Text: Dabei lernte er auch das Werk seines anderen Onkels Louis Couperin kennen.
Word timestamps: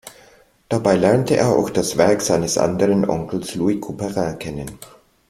Dabei 0.67 0.95
lernte 0.95 1.37
er 1.37 1.49
auch 1.51 1.69
das 1.69 1.95
Werk 1.95 2.23
seines 2.23 2.57
anderen 2.57 3.07
Onkels 3.07 3.53
Louis 3.53 3.79
Couperin 3.79 4.39
kennen. 4.39 4.79